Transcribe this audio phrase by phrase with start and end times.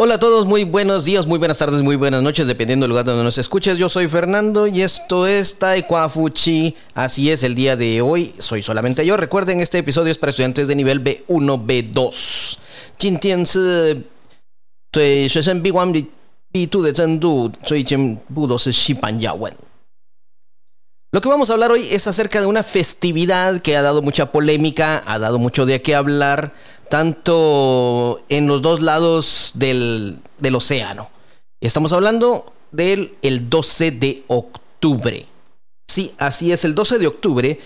[0.00, 3.04] Hola a todos, muy buenos días, muy buenas tardes, muy buenas noches, dependiendo del lugar
[3.04, 3.78] donde nos escuches.
[3.78, 6.76] Yo soy Fernando y esto es Taekwafuchi.
[6.94, 9.16] Así es, el día de hoy soy solamente yo.
[9.16, 12.56] Recuerden, este episodio es para estudiantes de nivel B1, B2.
[12.96, 14.00] 今天是
[14.92, 19.52] 对学生 B1、B2 的程度，所以全部都是西班牙文。
[21.13, 24.31] lo que vamos a hablar hoy es acerca de una festividad que ha dado mucha
[24.31, 26.55] polémica, ha dado mucho de qué hablar,
[26.89, 30.17] tanto en los dos lados del,
[30.55, 31.11] océano.
[31.61, 35.27] Estamos hablando del el 12 de octubre.
[35.87, 37.59] Sí, así es, el 12 de octubre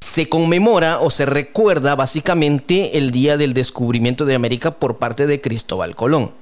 [0.00, 5.42] se conmemora o se recuerda básicamente el día del descubrimiento de América por parte de
[5.42, 6.32] Cristóbal Colón.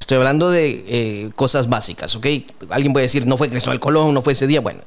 [0.00, 2.26] Estoy hablando de eh, cosas básicas, ¿ok?
[2.70, 4.60] Alguien puede decir, no fue Cristóbal Colón, no fue ese día.
[4.60, 4.80] Bueno,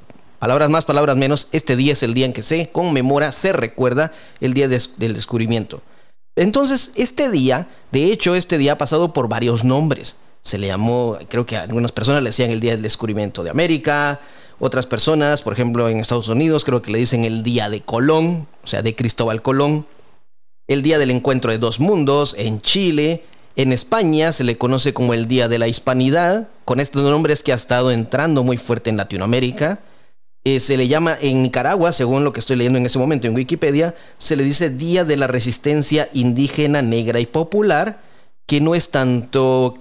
[0.44, 4.12] Palabras más, palabras menos, este día es el día en que se conmemora, se recuerda
[4.42, 5.82] el día del descubrimiento.
[6.36, 10.18] Entonces, este día, de hecho, este día ha pasado por varios nombres.
[10.42, 14.20] Se le llamó, creo que algunas personas le decían el día del descubrimiento de América,
[14.60, 18.46] otras personas, por ejemplo, en Estados Unidos, creo que le dicen el día de Colón,
[18.66, 19.88] o sea, de Cristóbal Colón.
[20.68, 23.24] El día del encuentro de dos mundos, en Chile.
[23.56, 27.54] En España se le conoce como el Día de la Hispanidad, con estos nombres que
[27.54, 29.80] ha estado entrando muy fuerte en Latinoamérica.
[30.46, 33.36] Eh, se le llama en Nicaragua, según lo que estoy leyendo en ese momento en
[33.36, 38.02] Wikipedia, se le dice Día de la Resistencia Indígena Negra y Popular,
[38.46, 39.74] que no es tanto,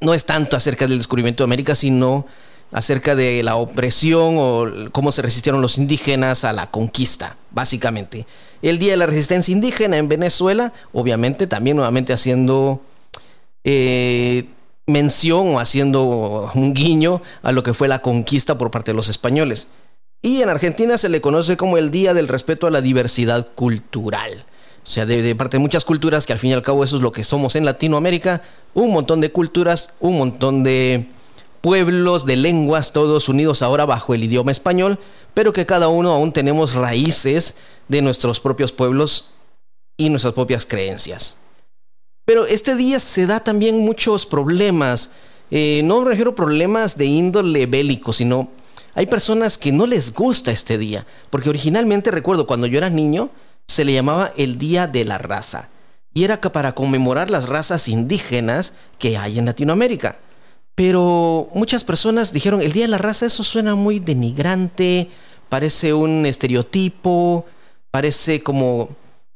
[0.00, 2.26] no es tanto acerca del descubrimiento de América, sino
[2.72, 8.26] acerca de la opresión o cómo se resistieron los indígenas a la conquista, básicamente.
[8.60, 12.82] El Día de la Resistencia Indígena en Venezuela, obviamente también nuevamente haciendo
[13.62, 14.46] eh,
[14.86, 19.08] mención o haciendo un guiño a lo que fue la conquista por parte de los
[19.08, 19.68] españoles.
[20.22, 24.46] Y en Argentina se le conoce como el Día del Respeto a la Diversidad Cultural.
[24.82, 27.02] O sea, de, parte de muchas culturas, que al fin y al cabo eso es
[27.02, 28.42] lo que somos en Latinoamérica,
[28.74, 31.08] un montón de culturas, un montón de
[31.62, 34.98] pueblos, de lenguas, todos unidos ahora bajo el idioma español,
[35.32, 37.56] pero que cada uno aún tenemos raíces
[37.88, 39.30] de nuestros propios pueblos
[39.96, 41.38] y nuestras propias creencias.
[42.24, 45.10] Pero este día se da también muchos problemas.
[45.50, 48.48] Eh, no me refiero a problemas de índole bélico, sino
[48.94, 51.06] hay personas que no les gusta este día.
[51.30, 53.30] Porque originalmente recuerdo cuando yo era niño,
[53.66, 55.68] se le llamaba el Día de la Raza.
[56.12, 60.18] Y era para conmemorar las razas indígenas que hay en Latinoamérica.
[60.74, 65.08] Pero muchas personas dijeron, el Día de la Raza, eso suena muy denigrante,
[65.48, 67.46] parece un estereotipo,
[67.90, 68.90] parece como,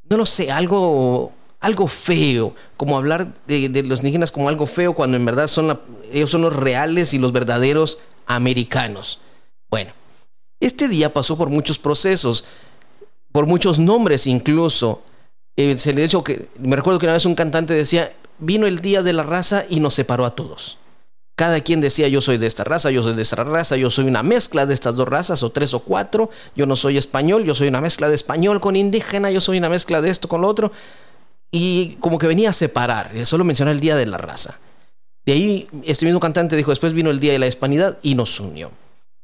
[0.08, 5.16] no lo sé, algo algo feo, como hablar de, los indígenas como algo feo cuando
[5.16, 5.78] en verdad son
[6.12, 9.20] ellos son los reales y los verdaderos americanos.
[9.68, 9.92] Bueno,
[10.60, 12.44] este día pasó por muchos procesos,
[13.32, 15.02] por muchos nombres incluso.
[15.56, 18.78] Eh, se le dijo que, me recuerdo que una vez un cantante decía, vino el
[18.78, 20.78] día de la raza y nos separó a todos.
[21.34, 24.06] Cada quien decía, yo soy de esta raza, yo soy de esta raza, yo soy
[24.06, 27.54] una mezcla de estas dos razas, o tres o cuatro, yo no soy español, yo
[27.54, 30.48] soy una mezcla de español con indígena, yo soy una mezcla de esto con lo
[30.48, 30.72] otro
[31.50, 34.58] y como que venía a separar, solo mencionar el Día de la Raza.
[35.24, 38.40] De ahí este mismo cantante dijo, después vino el Día de la Hispanidad y nos
[38.40, 38.70] unió.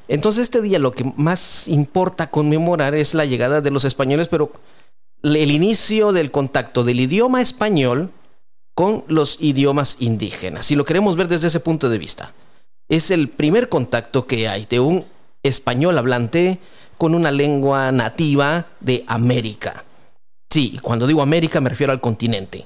[0.08, 4.52] Entonces este día lo que más importa conmemorar es la llegada de los españoles, pero
[5.22, 8.10] el inicio del contacto del idioma español
[8.74, 10.66] con los idiomas indígenas.
[10.66, 12.32] Si lo queremos ver desde ese punto de vista,
[12.88, 15.04] es el primer contacto que hay de un
[15.42, 16.58] español hablante
[16.98, 19.84] con una lengua nativa de América.
[20.54, 22.64] Sí, cuando digo América me refiero al continente.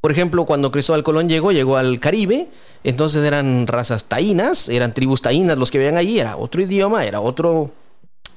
[0.00, 2.48] Por ejemplo, cuando Cristóbal Colón llegó, llegó al Caribe,
[2.82, 7.20] entonces eran razas taínas, eran tribus taínas los que veían allí, era otro idioma, era
[7.20, 7.70] otro,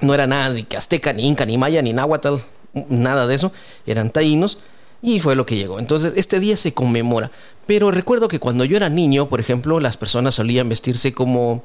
[0.02, 2.36] no era nada de azteca, ni inca, ni maya, ni náhuatl,
[2.90, 3.52] nada de eso,
[3.88, 4.60] eran taínos,
[5.02, 5.80] y fue lo que llegó.
[5.80, 7.32] Entonces, este día se conmemora.
[7.66, 11.64] Pero recuerdo que cuando yo era niño, por ejemplo, las personas solían vestirse como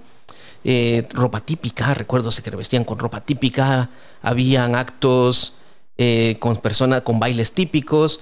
[0.64, 3.90] eh, ropa típica, recuerdo que vestían con ropa típica,
[4.22, 5.58] habían actos
[6.00, 8.20] eh, con personas con bailes típicos.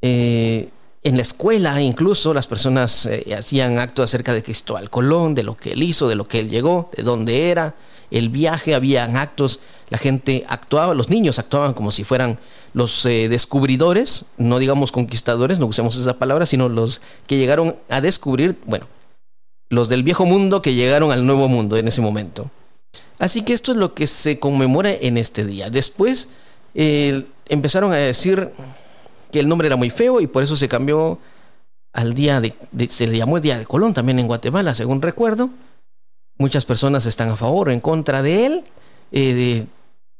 [0.00, 0.70] Eh,
[1.02, 5.54] en la escuela incluso las personas eh, hacían actos acerca de Cristóbal Colón, de lo
[5.54, 7.74] que él hizo, de lo que él llegó, de dónde era,
[8.10, 12.38] el viaje, habían actos, la gente actuaba, los niños actuaban como si fueran
[12.72, 18.58] los descubridores, no digamos conquistadores, no usemos esa palabra, sino los que llegaron a descubrir,
[18.64, 18.86] bueno,
[19.68, 22.50] los del viejo mundo que llegaron al nuevo mundo en ese momento.
[23.18, 25.70] Así que esto es lo que se conmemora en este día.
[25.70, 26.30] Después
[26.74, 28.50] empezaron a decir
[29.32, 31.18] que el nombre era muy feo y por eso se cambió
[31.92, 32.54] al día de,
[32.88, 35.50] se le llamó el día de Colón también en Guatemala, según recuerdo.
[36.38, 38.64] Muchas personas están a favor o en contra de él
[39.10, 39.64] Eh,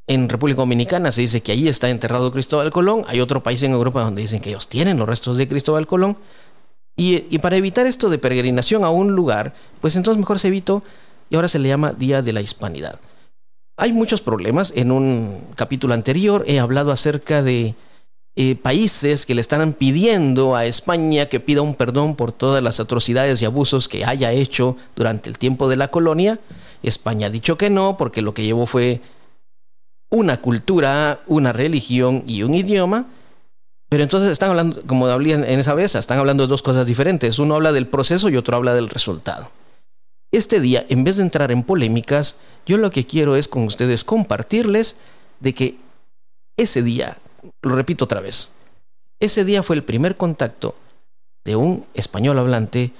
[0.08, 3.04] en República Dominicana se dice que allí está enterrado Cristóbal Colón.
[3.08, 6.16] Hay otro país en Europa donde dicen que ellos tienen los restos de Cristóbal Colón.
[6.96, 10.82] Y, para evitar esto de peregrinación a un lugar, pues entonces mejor se evitó
[11.30, 12.98] y ahora se le llama Día de la Hispanidad.
[13.80, 14.72] Hay muchos problemas.
[14.74, 17.76] En un capítulo anterior he hablado acerca de
[18.34, 22.80] eh, países que le están pidiendo a España que pida un perdón por todas las
[22.80, 26.40] atrocidades y abusos que haya hecho durante el tiempo de la colonia.
[26.82, 29.00] España ha dicho que no, porque lo que llevó fue
[30.10, 33.06] una cultura, una religión y un idioma.
[33.88, 37.38] Pero entonces están hablando, como hablé en esa vez, están hablando de dos cosas diferentes.
[37.38, 39.52] Uno habla del proceso y otro habla del resultado.
[40.30, 44.04] Este día, en vez de entrar en polémicas, yo lo que quiero es con ustedes
[44.04, 44.96] compartirles
[45.40, 45.76] de que
[46.56, 47.18] ese día
[47.62, 48.52] lo repito otra vez,
[49.20, 50.76] ese día fue el primer contacto
[51.44, 52.92] de un español hablante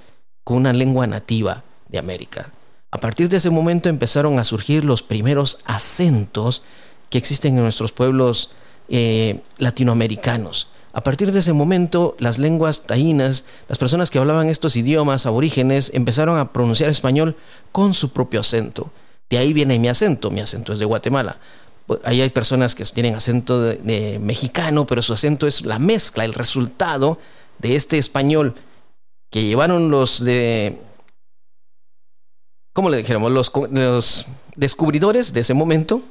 [0.43, 2.51] con una lengua nativa de América.
[2.91, 6.63] A partir de ese momento empezaron a surgir los primeros acentos
[7.09, 8.51] que existen en nuestros pueblos
[8.89, 10.67] eh, latinoamericanos.
[10.91, 15.91] A partir de ese momento, las lenguas taínas, las personas que hablaban estos idiomas aborígenes,
[15.93, 17.35] empezaron a pronunciar español
[17.71, 18.91] con su propio acento.
[19.29, 21.37] De ahí viene mi acento, mi acento es de Guatemala.
[22.03, 26.33] Ahí hay personas que tienen acento de, mexicano, pero su acento es la mezcla, el
[26.33, 27.19] resultado
[27.59, 28.55] de este español
[29.31, 30.79] que llevaron los de,
[32.73, 33.31] ¿cómo le dijéramos?
[33.31, 36.01] Los descubridores de ese momento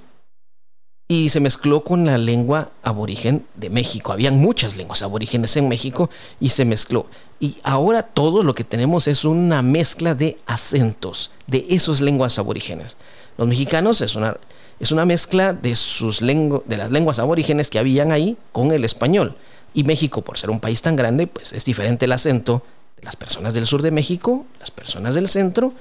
[1.09, 4.13] y se mezcló con la lengua aborigen de México.
[4.13, 7.07] Habían muchas lenguas aborígenes en México y se mezcló.
[7.41, 12.99] Y ahora todo lo que tenemos es una mezcla de acentos de esas lenguas aborígenes.
[13.39, 14.37] Los mexicanos es una
[14.81, 19.35] es una mezcla de, sus de las lenguas aborígenes que habían ahí con el español.
[19.75, 22.63] Y México, por ser un país tan grande, pues es diferente el acento
[22.97, 25.73] de las personas del sur de México, las personas del centro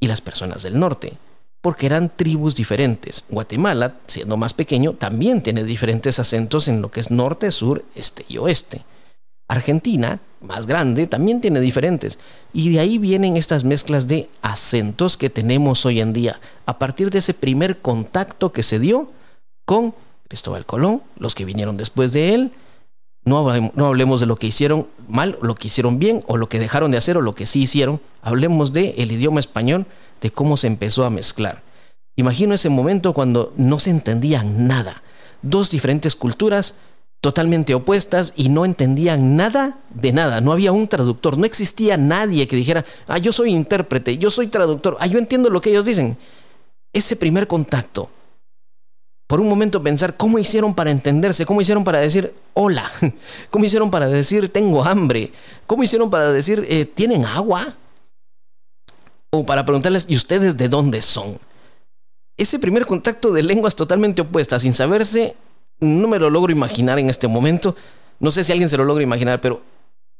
[0.00, 1.12] y las personas del norte,
[1.62, 3.24] porque eran tribus diferentes.
[3.30, 8.26] Guatemala, siendo más pequeño, también tiene diferentes acentos en lo que es norte, sur, este
[8.28, 8.84] y oeste.
[9.48, 12.18] Argentina, más grande, también tiene diferentes.
[12.52, 17.10] Y de ahí vienen estas mezclas de acentos que tenemos hoy en día, a partir
[17.10, 19.10] de ese primer contacto que se dio
[19.64, 19.94] con
[20.28, 22.52] Cristóbal Colón, los que vinieron después de él.
[23.24, 26.58] No, no hablemos de lo que hicieron mal, lo que hicieron bien, o lo que
[26.58, 28.00] dejaron de hacer, o lo que sí hicieron.
[28.20, 29.86] Hablemos de el idioma español,
[30.22, 31.62] de cómo se empezó a mezclar.
[32.16, 35.02] Imagino ese momento cuando no se entendían nada.
[35.42, 36.76] Dos diferentes culturas
[37.20, 40.40] totalmente opuestas y no entendían nada de nada.
[40.40, 44.46] No había un traductor, no existía nadie que dijera, ah, yo soy intérprete, yo soy
[44.48, 46.16] traductor, ah, yo entiendo lo que ellos dicen.
[46.92, 48.10] Ese primer contacto,
[49.26, 52.90] por un momento pensar cómo hicieron para entenderse, cómo hicieron para decir hola,
[53.50, 55.32] cómo hicieron para decir tengo hambre,
[55.66, 57.76] cómo hicieron para decir eh, tienen agua,
[59.34, 61.38] o para preguntarles, ¿y ustedes de dónde son?
[62.36, 65.36] Ese primer contacto de lenguas totalmente opuestas, sin saberse
[65.80, 67.74] no me lo logro imaginar en este momento.
[68.20, 69.62] No sé si alguien se lo logra imaginar, pero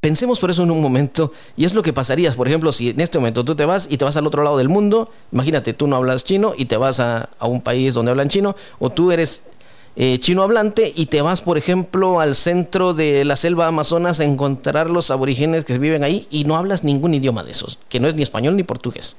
[0.01, 1.33] pensemos por eso en un momento.
[1.57, 3.97] Y es lo que pasaría, por ejemplo, si en este momento tú te vas y
[3.97, 5.11] te vas al otro lado del mundo.
[5.31, 8.57] Imagínate, tú no hablas chino y te vas a, un país donde hablan chino.
[8.81, 9.45] O tú eres
[9.95, 14.25] eh, chino hablante y te vas, por ejemplo, al centro de la selva amazonas a
[14.25, 18.09] encontrar los aborígenes que viven ahí y no hablas ningún idioma de esos, que no
[18.09, 19.19] es ni español ni portugués.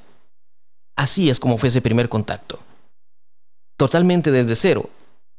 [0.95, 2.59] Así es como fue ese primer contacto.
[3.77, 4.89] Totalmente desde cero.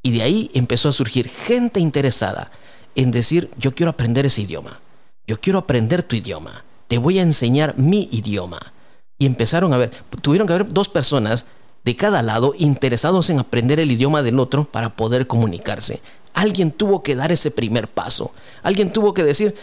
[0.03, 2.53] Y de ahí empezó a surgir gente interesada
[2.95, 4.81] en decir, yo quiero aprender ese idioma,
[5.27, 8.73] yo quiero aprender tu idioma, te voy a enseñar mi idioma.
[9.19, 11.47] Y empezaron a ver, tuvieron que haber dos personas
[11.85, 16.01] de cada lado interesados en aprender el idioma del otro para poder comunicarse.
[16.33, 18.33] Alguien tuvo que dar ese primer paso.
[18.63, 19.55] Alguien tuvo que decir,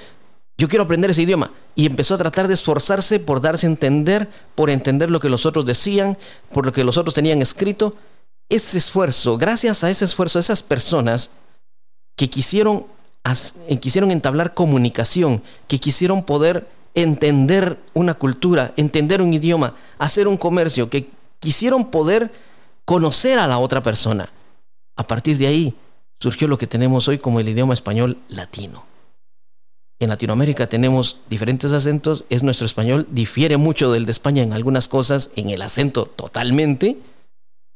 [0.57, 1.51] yo quiero aprender ese idioma.
[1.75, 5.45] Y empezó a tratar de esforzarse por darse a entender, por entender lo que los
[5.45, 6.17] otros decían,
[6.53, 7.95] por lo que los otros tenían escrito
[8.51, 11.31] ese esfuerzo, gracias a ese esfuerzo, esas personas
[12.17, 12.85] que quisieron,
[13.67, 20.35] eh, quisieron entablar comunicación, que quisieron poder entender una cultura, entender un idioma, hacer un
[20.35, 21.09] comercio, que
[21.41, 22.31] quisieron poder
[22.85, 24.31] conocer a la otra persona.
[24.95, 25.75] A partir de ahí
[26.21, 28.85] surgió lo que tenemos hoy como el idioma español latino.
[29.99, 34.87] En Latinoamérica tenemos diferentes acentos, es nuestro español, difiere mucho del de España en algunas
[34.87, 36.97] cosas, en el acento totalmente,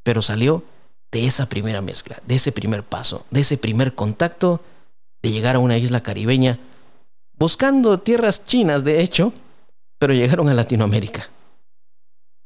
[0.03, 0.63] pero salió
[1.11, 4.61] de esa primera mezcla, de ese primer paso, de ese primer contacto,
[5.21, 6.59] de llegar a una isla caribeña,
[7.37, 9.31] buscando tierras chinas, de hecho,
[9.99, 11.29] pero llegaron a Latinoamérica.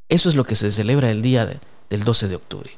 [0.09, 1.45] Eso es lo que se celebra el día
[1.89, 2.71] del 12 de octubre.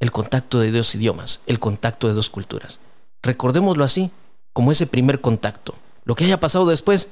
[0.00, 2.78] El contacto de dos idiomas, el contacto de dos culturas.
[3.22, 4.12] Recordémoslo así,
[4.52, 5.74] como ese primer contacto.
[6.04, 7.10] Lo que haya pasado después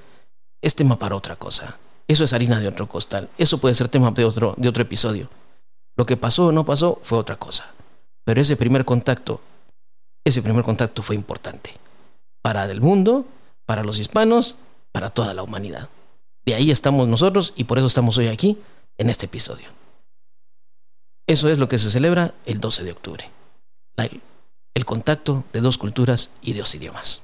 [0.63, 1.77] es tema para otra cosa.
[2.07, 3.29] Eso es harina de otro costal.
[3.37, 5.29] Eso puede ser tema de otro, de otro episodio.
[5.97, 7.73] Lo que pasó o no pasó fue otra cosa.
[8.25, 9.41] pero ese primer contacto,
[10.25, 11.73] ese primer contacto fue importante
[12.43, 13.25] para el mundo,
[13.67, 14.57] para los hispanos,
[14.93, 15.89] para toda la humanidad.
[16.45, 18.59] De ahí estamos nosotros y por eso estamos hoy aquí
[18.99, 19.69] en este episodio.
[21.27, 23.31] Eso es lo que se celebra el 12 de octubre.
[24.75, 27.23] el contacto de dos culturas y dos idiomas.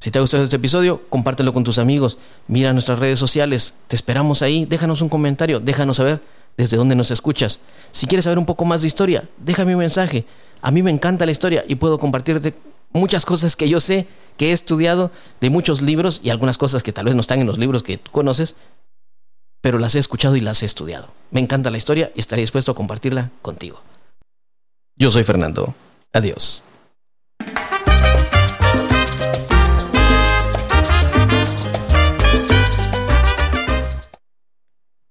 [0.00, 3.96] Si te ha gustado este episodio, compártelo con tus amigos, mira nuestras redes sociales, te
[3.96, 6.22] esperamos ahí, déjanos un comentario, déjanos saber
[6.56, 7.60] desde dónde nos escuchas.
[7.90, 10.24] Si quieres saber un poco más de historia, déjame un mensaje.
[10.62, 12.54] A mí me encanta la historia y puedo compartirte
[12.92, 14.06] muchas cosas que yo sé,
[14.36, 15.10] que he estudiado
[15.40, 17.98] de muchos libros y algunas cosas que tal vez no están en los libros que
[17.98, 18.54] tú conoces,
[19.60, 21.08] pero las he escuchado y las he estudiado.
[21.30, 23.82] Me encanta la historia y estaré dispuesto a compartirla contigo.
[24.96, 25.74] Yo soy Fernando.
[26.12, 26.62] Adiós.